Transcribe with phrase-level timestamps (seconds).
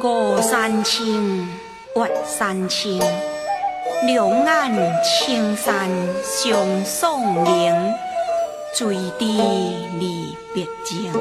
[0.00, 1.48] 我山青，
[1.96, 3.02] 月山青，
[4.06, 4.70] 两岸
[5.02, 5.90] 青山
[6.22, 7.94] 相送连，
[8.72, 9.36] 水滴
[9.98, 11.12] 离别情。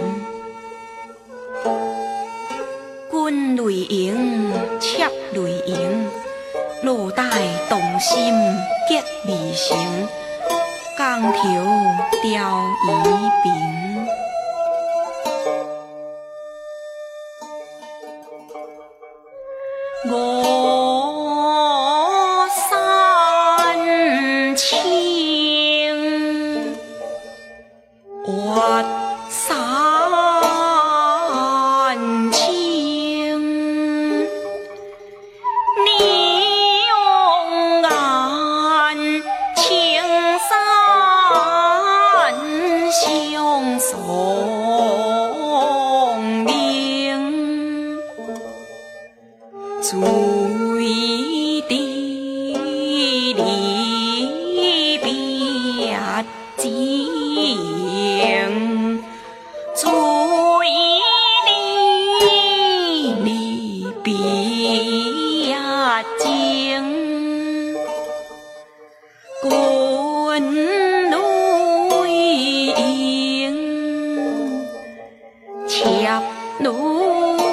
[8.87, 10.07] 结离情，
[10.97, 11.39] 江头
[12.23, 12.89] 钓鱼
[13.43, 14.07] 平。
[20.09, 20.15] 我
[22.69, 24.79] 山青，
[28.25, 28.31] 月
[29.29, 29.57] 山
[56.57, 56.69] 经
[59.75, 59.87] 注
[60.63, 60.99] 意
[61.45, 61.51] 力，
[63.23, 63.31] 你
[64.03, 64.11] 别
[66.17, 66.25] 惊，
[69.43, 69.49] 滚
[71.11, 71.15] 泪
[72.75, 74.65] 盈，
[75.67, 75.77] 切
[76.59, 77.46] 泪。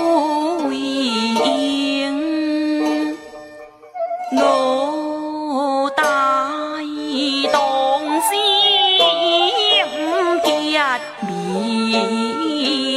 [11.47, 12.94] 一